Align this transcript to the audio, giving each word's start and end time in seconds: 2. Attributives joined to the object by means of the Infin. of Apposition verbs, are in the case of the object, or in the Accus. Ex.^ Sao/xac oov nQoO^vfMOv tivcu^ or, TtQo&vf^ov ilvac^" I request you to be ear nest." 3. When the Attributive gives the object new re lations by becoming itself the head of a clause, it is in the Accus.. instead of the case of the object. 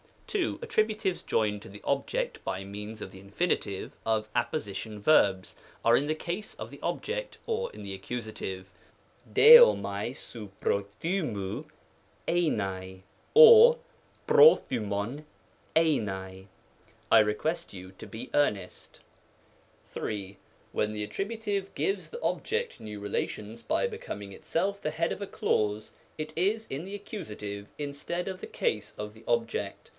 2. 0.25 0.59
Attributives 0.59 1.25
joined 1.25 1.61
to 1.61 1.67
the 1.67 1.81
object 1.83 2.41
by 2.45 2.63
means 2.63 3.01
of 3.01 3.11
the 3.11 3.21
Infin. 3.21 3.91
of 4.05 4.29
Apposition 4.33 4.97
verbs, 4.99 5.57
are 5.83 5.97
in 5.97 6.07
the 6.07 6.15
case 6.15 6.55
of 6.55 6.71
the 6.71 6.79
object, 6.81 7.37
or 7.45 7.69
in 7.73 7.83
the 7.83 7.91
Accus. 7.95 8.29
Ex.^ 8.29 8.35
Sao/xac 9.35 9.35
oov 9.35 9.77
nQoO^vfMOv 9.77 10.53
tivcu^ 11.01 11.65
or, 13.33 13.75
TtQo&vf^ov 14.27 15.23
ilvac^" 15.75 16.47
I 17.11 17.19
request 17.19 17.73
you 17.73 17.91
to 17.91 18.07
be 18.07 18.29
ear 18.33 18.49
nest." 18.51 19.01
3. 19.89 20.37
When 20.71 20.93
the 20.93 21.03
Attributive 21.03 21.75
gives 21.75 22.09
the 22.09 22.21
object 22.21 22.79
new 22.79 22.99
re 23.01 23.09
lations 23.09 23.61
by 23.61 23.85
becoming 23.85 24.31
itself 24.31 24.81
the 24.81 24.91
head 24.91 25.11
of 25.11 25.21
a 25.21 25.27
clause, 25.27 25.91
it 26.17 26.31
is 26.37 26.65
in 26.69 26.85
the 26.85 26.97
Accus.. 26.97 27.67
instead 27.77 28.29
of 28.29 28.39
the 28.39 28.47
case 28.47 28.93
of 28.97 29.13
the 29.13 29.25
object. 29.27 29.89